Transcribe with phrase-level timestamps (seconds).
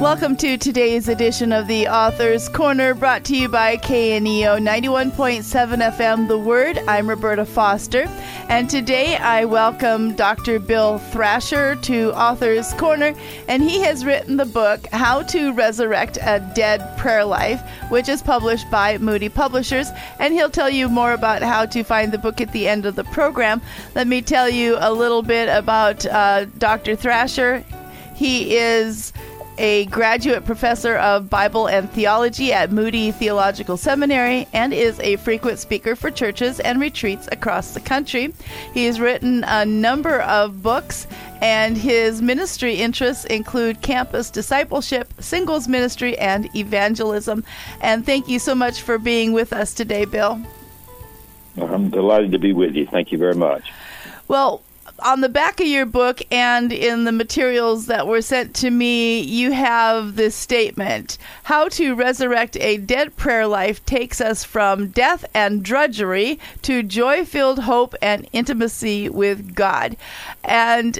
[0.00, 6.26] Welcome to today's edition of the Author's Corner, brought to you by KNEO 91.7 FM
[6.26, 6.78] The Word.
[6.88, 8.06] I'm Roberta Foster,
[8.48, 10.58] and today I welcome Dr.
[10.58, 13.12] Bill Thrasher to Author's Corner,
[13.46, 17.60] and he has written the book How to Resurrect a Dead Prayer Life,
[17.90, 22.10] which is published by Moody Publishers, and he'll tell you more about how to find
[22.10, 23.60] the book at the end of the program.
[23.94, 26.96] Let me tell you a little bit about uh, Dr.
[26.96, 27.62] Thrasher.
[28.14, 29.12] He is
[29.58, 35.58] a graduate professor of Bible and theology at Moody Theological Seminary and is a frequent
[35.58, 38.32] speaker for churches and retreats across the country.
[38.72, 41.06] He has written a number of books,
[41.40, 47.44] and his ministry interests include campus discipleship, singles ministry, and evangelism.
[47.80, 50.40] And thank you so much for being with us today, Bill.
[51.56, 52.86] I'm delighted to be with you.
[52.86, 53.72] Thank you very much.
[54.28, 54.62] Well,
[54.98, 59.20] on the back of your book and in the materials that were sent to me,
[59.20, 65.24] you have this statement How to resurrect a dead prayer life takes us from death
[65.34, 69.96] and drudgery to joy filled hope and intimacy with God.
[70.44, 70.98] And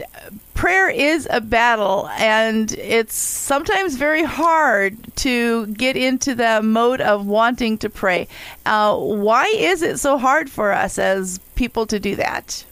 [0.55, 7.27] prayer is a battle, and it's sometimes very hard to get into the mode of
[7.27, 8.29] wanting to pray.
[8.67, 12.65] Uh, why is it so hard for us as people to do that?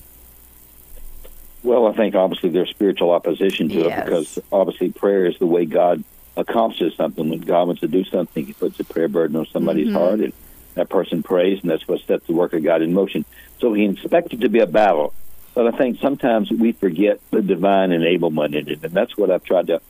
[1.69, 3.99] Well, I think obviously there's spiritual opposition to yes.
[3.99, 6.03] it because obviously prayer is the way God
[6.35, 7.29] accomplishes something.
[7.29, 9.97] When God wants to do something, He puts a prayer burden on somebody's mm-hmm.
[9.99, 10.33] heart, and
[10.77, 13.27] that person prays, and that's what sets the work of God in motion.
[13.61, 15.13] So He expects it to be a battle.
[15.53, 19.45] But I think sometimes we forget the divine enablement in it, and that's what I've
[19.45, 19.83] tried to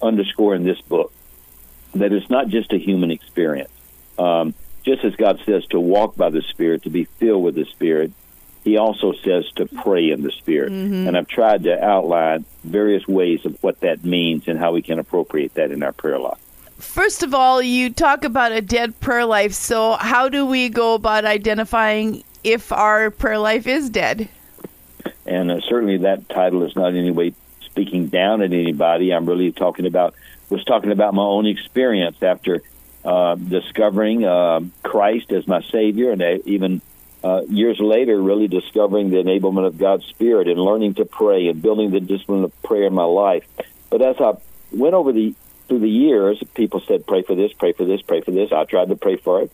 [0.00, 1.12] underscore in this book.
[1.96, 3.72] That it's not just a human experience.
[4.18, 7.66] Um, just as God says to walk by the Spirit, to be filled with the
[7.66, 8.12] Spirit,
[8.66, 10.72] he also says to pray in the Spirit.
[10.72, 11.06] Mm-hmm.
[11.06, 14.98] And I've tried to outline various ways of what that means and how we can
[14.98, 16.40] appropriate that in our prayer life.
[16.78, 19.52] First of all, you talk about a dead prayer life.
[19.52, 24.28] So, how do we go about identifying if our prayer life is dead?
[25.24, 29.14] And uh, certainly that title is not in any way speaking down at anybody.
[29.14, 30.16] I'm really talking about,
[30.50, 32.62] was talking about my own experience after
[33.04, 36.82] uh, discovering uh, Christ as my Savior and uh, even
[37.26, 41.60] uh, years later, really discovering the enablement of God's Spirit and learning to pray and
[41.60, 43.44] building the discipline of prayer in my life.
[43.90, 44.34] But as I
[44.70, 45.34] went over the
[45.66, 48.62] through the years, people said, "Pray for this, pray for this, pray for this." I
[48.64, 49.50] tried to pray for it,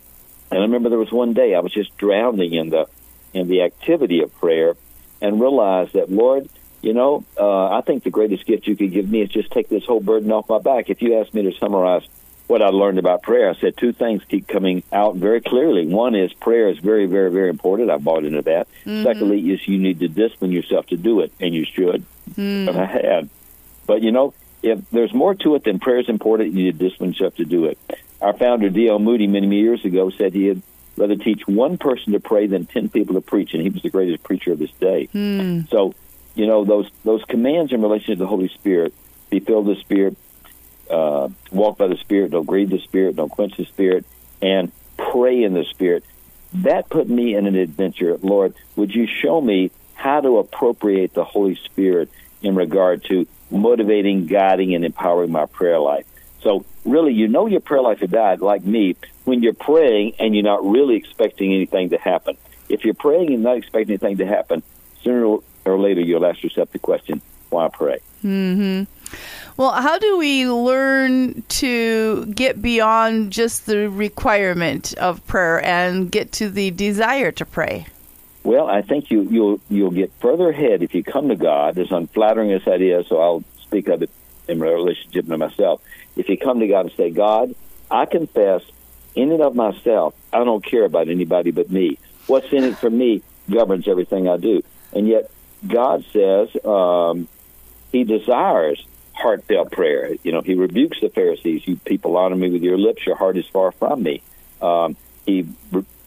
[0.50, 2.88] and I remember there was one day I was just drowning in the
[3.32, 4.76] in the activity of prayer,
[5.22, 6.50] and realized that, Lord,
[6.82, 9.70] you know, uh, I think the greatest gift you could give me is just take
[9.70, 10.90] this whole burden off my back.
[10.90, 12.06] If you asked me to summarize
[12.52, 15.86] what I learned about prayer, I said two things keep coming out very clearly.
[15.86, 17.90] One is prayer is very, very, very important.
[17.90, 18.68] I bought into that.
[18.84, 19.04] Mm-hmm.
[19.04, 22.04] Secondly, is you need to discipline yourself to do it, and you should.
[22.32, 22.68] Mm.
[22.68, 23.30] And I had.
[23.86, 26.84] But you know, if there's more to it than prayer is important, you need to
[26.88, 27.78] discipline yourself to do it.
[28.20, 28.98] Our founder D.L.
[28.98, 30.60] Moody many, many years ago said he had
[30.98, 33.88] rather teach one person to pray than ten people to preach, and he was the
[33.88, 35.08] greatest preacher of his day.
[35.14, 35.70] Mm.
[35.70, 35.94] So,
[36.34, 38.92] you know, those those commands in relation to the Holy Spirit,
[39.30, 40.18] be filled with the Spirit,
[40.90, 44.04] uh, walk by the Spirit, don't grieve the Spirit, don't quench the Spirit,
[44.40, 46.04] and pray in the Spirit.
[46.54, 48.18] That put me in an adventure.
[48.22, 52.10] Lord, would you show me how to appropriate the Holy Spirit
[52.42, 56.06] in regard to motivating, guiding, and empowering my prayer life?
[56.42, 60.34] So, really, you know your prayer life has died, like me, when you're praying and
[60.34, 62.36] you're not really expecting anything to happen.
[62.68, 64.62] If you're praying and not expecting anything to happen,
[65.02, 68.00] sooner or later you'll ask yourself the question, why pray?
[68.22, 68.84] Hmm.
[69.56, 76.32] Well, how do we learn to get beyond just the requirement of prayer and get
[76.32, 77.86] to the desire to pray?
[78.44, 81.78] Well, I think you, you'll you'll get further ahead if you come to God.
[81.78, 84.10] As unflattering as that is, so I'll speak of it
[84.48, 85.80] in relationship to myself.
[86.16, 87.54] If you come to God and say, God,
[87.90, 88.62] I confess
[89.14, 91.98] in and of myself, I don't care about anybody but me.
[92.26, 94.62] What's in it for me governs everything I do.
[94.92, 95.30] And yet,
[95.66, 97.28] God says um,
[97.92, 98.84] He desires
[99.22, 100.14] heartfelt prayer.
[100.22, 101.66] You know, He rebukes the Pharisees.
[101.66, 104.22] You people honor me with your lips, your heart is far from me.
[104.60, 105.46] Um, he,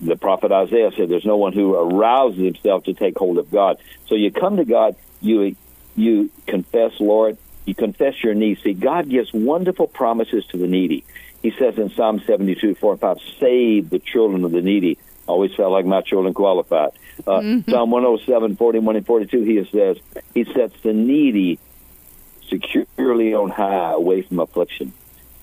[0.02, 3.78] the prophet Isaiah said, "There's no one who arouses himself to take hold of God."
[4.08, 5.56] So you come to God, you
[5.96, 8.62] you confess, Lord, you confess your needs.
[8.62, 11.04] See, God gives wonderful promises to the needy.
[11.42, 14.98] He says in Psalm 72, 4 and 5, save the children of the needy.
[15.28, 16.92] Always felt like my children qualified.
[17.20, 17.72] Uh, mm-hmm.
[17.72, 19.98] Psalm 107, 41 and 42, he says,
[20.34, 21.60] He sets the needy
[22.50, 24.94] securely on high away from affliction.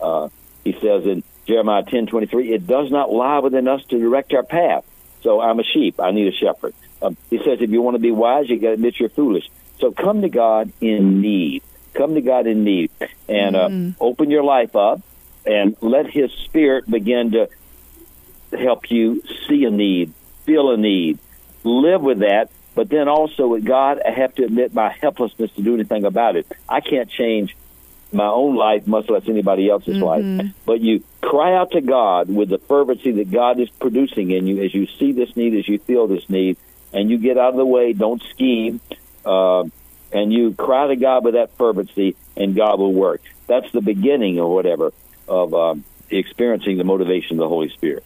[0.00, 0.28] Uh,
[0.64, 4.42] he says in Jeremiah 10, 23, it does not lie within us to direct our
[4.42, 4.84] path.
[5.22, 6.00] So I'm a sheep.
[6.00, 6.74] I need a shepherd.
[7.00, 9.48] Um, he says if you want to be wise, you got to admit you're foolish.
[9.78, 11.62] So come to God in need.
[11.94, 12.90] Come to God in need
[13.28, 13.68] and uh,
[14.00, 15.02] open your life up
[15.44, 17.48] and let His Spirit begin to
[18.56, 20.12] help you see a need,
[20.44, 21.18] feel a need,
[21.64, 22.50] live with that.
[22.74, 26.36] But then also with God, I have to admit my helplessness to do anything about
[26.36, 26.46] it.
[26.68, 27.54] I can't change
[28.12, 30.40] my own life, much less anybody else's Mm-hmm.
[30.40, 30.54] life.
[30.64, 34.62] But you cry out to God with the fervency that God is producing in you
[34.62, 36.56] as you see this need, as you feel this need,
[36.92, 37.92] and you get out of the way.
[37.92, 38.80] Don't scheme,
[39.24, 39.64] uh,
[40.12, 43.22] and you cry to God with that fervency, and God will work.
[43.46, 44.92] That's the beginning or whatever
[45.28, 48.04] of um, experiencing the motivation of the Holy Spirit.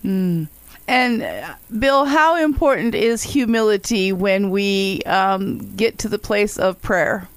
[0.88, 6.80] And uh, Bill, how important is humility when we um, get to the place of
[6.80, 7.28] prayer?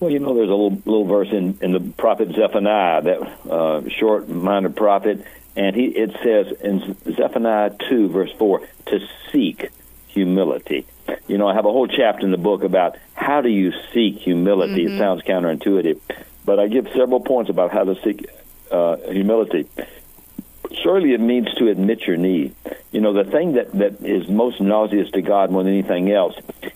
[0.00, 3.88] Well, you know, there's a little little verse in, in the prophet Zephaniah, that uh,
[3.88, 5.24] short-minded prophet,
[5.54, 8.98] and he it says in Zephaniah two verse four to
[9.30, 9.70] seek
[10.08, 10.84] humility.
[11.28, 14.18] You know, I have a whole chapter in the book about how do you seek
[14.18, 14.86] humility.
[14.86, 16.00] It sounds counterintuitive,
[16.44, 18.26] but I give several points about how to seek
[18.72, 19.68] uh, humility.
[20.82, 22.54] Surely it means to admit your need.
[22.92, 26.34] You know, the thing that, that is most nauseous to God more than anything else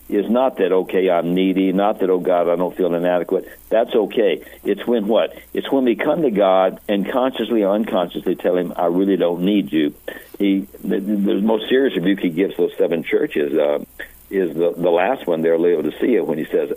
[0.08, 3.48] is not that, okay, I'm needy, not that, oh God, I don't feel inadequate.
[3.68, 4.44] That's okay.
[4.64, 5.36] It's when what?
[5.52, 9.42] It's when we come to God and consciously or unconsciously tell Him, I really don't
[9.42, 9.94] need you.
[10.38, 13.84] He, the, the most serious rebuke He gives those seven churches uh,
[14.30, 16.72] is the, the last one there, Laodicea, when He says,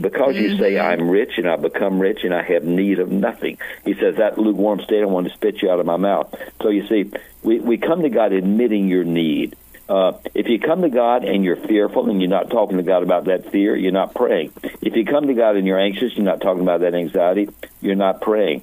[0.00, 3.58] because you say I'm rich and I become rich and I have need of nothing.
[3.84, 6.34] He says that lukewarm state I want to spit you out of my mouth.
[6.62, 7.10] So you see,
[7.42, 9.56] we, we come to God admitting your need.
[9.88, 13.02] Uh, if you come to God and you're fearful and you're not talking to God
[13.02, 14.52] about that fear, you're not praying.
[14.80, 17.48] If you come to God and you're anxious, you're not talking about that anxiety,
[17.80, 18.62] you're not praying.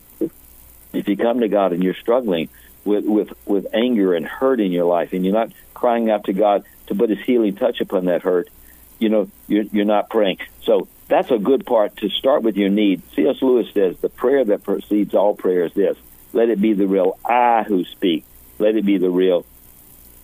[0.94, 2.50] If you come to God and you're struggling
[2.84, 6.34] with, with, with anger and hurt in your life and you're not crying out to
[6.34, 8.50] God to put his healing touch upon that hurt,
[9.00, 10.40] you know, you're, you're not praying.
[10.64, 13.02] So that's a good part to start with your need.
[13.16, 13.42] C.S.
[13.42, 15.98] Lewis says the prayer that precedes all prayer is this
[16.32, 18.24] let it be the real I who speak,
[18.60, 19.46] let it be the real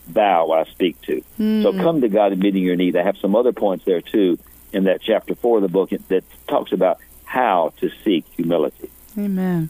[0.08, 1.20] thou I speak to.
[1.36, 1.62] Hmm.
[1.62, 2.96] So come to God admitting your need.
[2.96, 4.40] I have some other points there too
[4.72, 8.90] in that chapter four of the book that talks about how to seek humility.
[9.18, 9.70] Amen.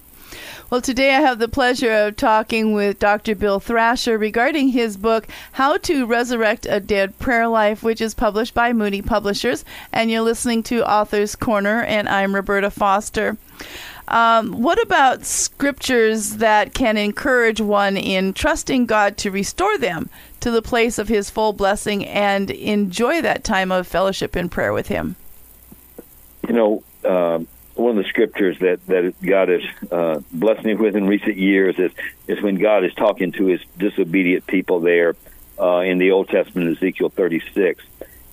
[0.70, 3.36] Well, today I have the pleasure of talking with Dr.
[3.36, 8.54] Bill Thrasher regarding his book, How to Resurrect a Dead Prayer Life, which is published
[8.54, 9.64] by Moody Publishers.
[9.94, 13.38] And you're listening to Author's Corner, and I'm Roberta Foster.
[14.10, 20.10] Um, what about scriptures that can encourage one in trusting God to restore them
[20.40, 24.72] to the place of His full blessing and enjoy that time of fellowship and prayer
[24.72, 25.16] with Him?
[26.48, 30.96] You know, um, one of the scriptures that, that God has uh, blessed me with
[30.96, 31.92] in recent years is,
[32.28, 35.16] is when God is talking to his disobedient people there
[35.60, 37.84] uh, in the Old Testament, Ezekiel 36.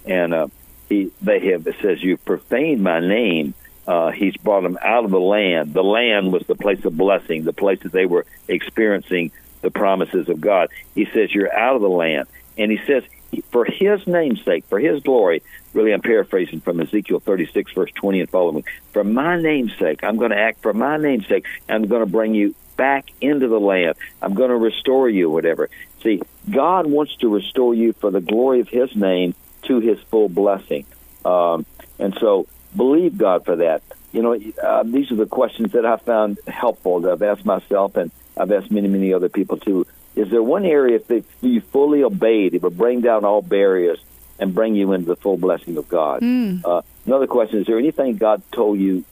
[0.06, 0.48] And uh,
[0.88, 3.54] he, they have, it says, You've profaned my name.
[3.86, 5.74] Uh, he's brought them out of the land.
[5.74, 9.30] The land was the place of blessing, the place that they were experiencing
[9.60, 10.70] the promises of God.
[10.94, 12.28] He says, You're out of the land.
[12.56, 13.04] And he says,
[13.42, 15.42] For his name's sake, for his glory,
[15.72, 18.64] really I'm paraphrasing from Ezekiel 36, verse 20 and following.
[18.92, 21.46] For my name's sake, I'm going to act for my name's sake.
[21.68, 23.96] I'm going to bring you back into the land.
[24.20, 25.70] I'm going to restore you, whatever.
[26.02, 26.20] See,
[26.50, 29.34] God wants to restore you for the glory of His name
[29.64, 30.84] to His full blessing.
[31.24, 31.64] Um,
[31.98, 32.46] and so
[32.76, 33.82] believe God for that.
[34.12, 37.96] You know, uh, these are the questions that I found helpful that I've asked myself
[37.96, 39.86] and I've asked many, many other people too.
[40.16, 43.98] Is there one area if you fully obeyed, it would bring down all barriers
[44.38, 46.22] and bring you into the full blessing of God?
[46.22, 46.64] Mm.
[46.64, 49.04] Uh, another question: Is there anything God told you,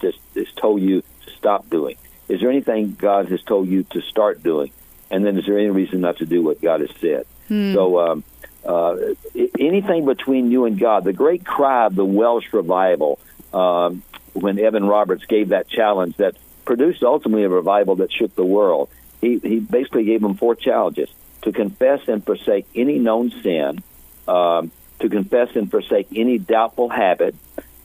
[0.00, 1.96] just has told you to stop doing?
[2.28, 4.70] Is there anything God has told you to start doing?
[5.10, 7.26] And then, is there any reason not to do what God has said?
[7.74, 8.24] So, um,
[8.64, 8.96] uh,
[9.58, 13.18] anything between you and God, the great cry of the Welsh revival,
[13.52, 14.02] um,
[14.34, 18.88] when Evan Roberts gave that challenge that produced ultimately a revival that shook the world.
[19.20, 21.08] He, he basically gave them four challenges
[21.42, 23.82] to confess and forsake any known sin,
[24.28, 27.34] um, to confess and forsake any doubtful habit,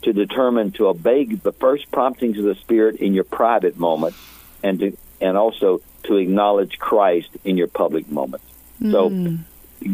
[0.02, 4.18] to determine to obey the first promptings of the Spirit in your private moments,
[4.62, 8.44] and to and also to acknowledge Christ in your public moments.
[8.80, 9.38] So mm.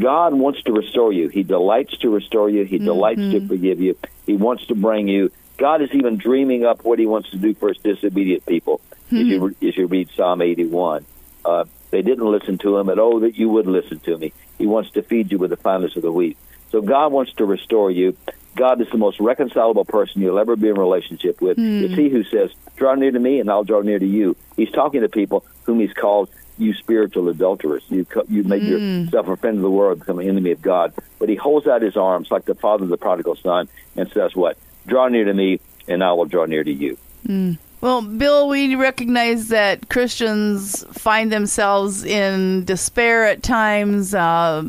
[0.00, 1.28] God wants to restore you.
[1.28, 2.64] He delights to restore you.
[2.64, 3.48] He delights to mm-hmm.
[3.48, 3.96] forgive you.
[4.26, 5.30] He wants to bring you.
[5.56, 8.80] God is even dreaming up what He wants to do for His disobedient people.
[9.06, 9.66] As you hmm.
[9.66, 11.04] as you read Psalm 81,
[11.44, 14.32] uh, they didn't listen to Him, and oh, that you would listen to me.
[14.58, 16.36] He wants to feed you with the finest of the wheat.
[16.70, 18.16] So God wants to restore you.
[18.54, 21.58] God is the most reconcilable person you'll ever be in relationship with.
[21.84, 24.70] It's He who says, "Draw near to me, and I'll draw near to you." He's
[24.70, 27.82] talking to people whom He's called you spiritual adulterers.
[27.88, 30.92] You you make yourself a friend of the world, become an enemy of God.
[31.18, 34.36] But He holds out His arms like the father of the prodigal son and says,
[34.36, 34.56] "What?
[34.86, 36.98] Draw near to me, and I will draw near to you.
[37.26, 37.58] Mm.
[37.82, 44.14] Well, Bill, we recognize that Christians find themselves in despair at times.
[44.14, 44.64] Uh,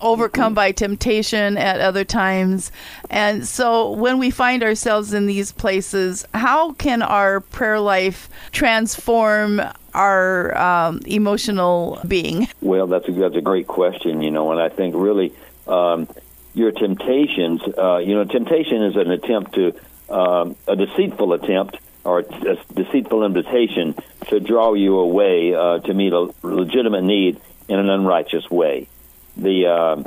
[0.00, 2.70] overcome by temptation at other times.
[3.08, 9.62] And so when we find ourselves in these places, how can our prayer life transform
[9.94, 12.46] our um, emotional being?
[12.60, 15.32] Well, that's a, that's a great question, you know, and I think really
[15.66, 16.06] um,
[16.54, 19.74] your temptations, uh, you know, temptation is an attempt to,
[20.10, 23.94] um, a deceitful attempt or a deceitful invitation
[24.28, 28.88] to draw you away uh, to meet a legitimate need in an unrighteous way
[29.36, 30.02] the uh,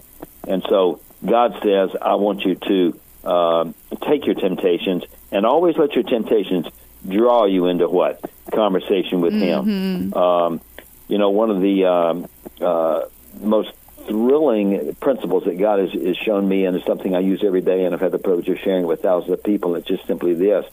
[0.48, 3.72] and so God says, I want you to uh,
[4.08, 6.68] take your temptations and always let your temptations
[7.08, 8.20] draw you into what
[8.51, 10.12] conversation with mm-hmm.
[10.12, 10.13] Him.
[10.13, 10.62] Um,
[11.08, 12.29] you know, one of the um,
[12.62, 13.06] uh,
[13.39, 13.72] most
[14.08, 17.86] thrilling principles that God has, has shown me, and it's something I use every day,
[17.86, 19.75] and I've had the privilege of sharing with thousands of people.
[19.75, 20.65] It's just simply this: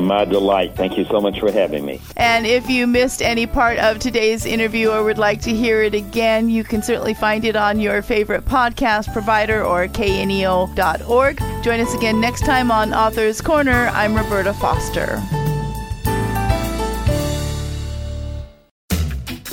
[0.00, 0.76] My delight.
[0.76, 2.00] Thank you so much for having me.
[2.16, 5.94] And if you missed any part of today's interview or would like to hear it
[5.94, 11.38] again, you can certainly find it on your favorite podcast provider or kneo.org.
[11.62, 13.88] Join us again next time on Author's Corner.
[13.92, 15.22] I'm Roberta Foster.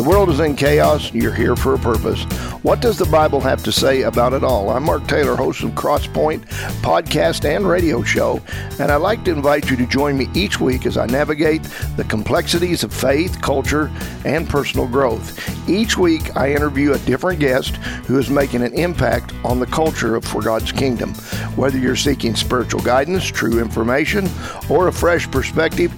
[0.07, 1.13] World is in chaos.
[1.13, 2.23] You're here for a purpose.
[2.63, 4.69] What does the Bible have to say about it all?
[4.69, 6.45] I'm Mark Taylor, host of Crosspoint
[6.81, 8.41] podcast and radio show,
[8.79, 11.63] and I'd like to invite you to join me each week as I navigate
[11.97, 13.91] the complexities of faith, culture,
[14.23, 15.37] and personal growth.
[15.69, 20.15] Each week, I interview a different guest who is making an impact on the culture
[20.15, 21.13] of for God's kingdom.
[21.57, 24.29] Whether you're seeking spiritual guidance, true information,
[24.69, 25.91] or a fresh perspective,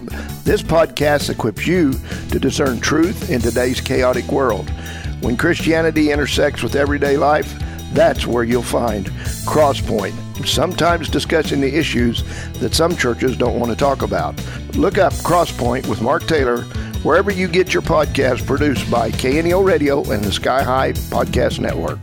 [0.50, 1.94] this podcast equips you
[2.32, 4.68] to discern truth in today's chaotic world.
[5.22, 7.54] When Christianity intersects with everyday life,
[7.94, 9.06] that's where you'll find
[9.46, 10.16] Crosspoint,
[10.48, 14.44] sometimes discussing the issues that some churches don't want to talk about.
[14.76, 16.64] Look up Crosspoint with Mark Taylor
[17.04, 22.00] wherever you get your podcast produced by KNEO Radio and the Sky High Podcast Network.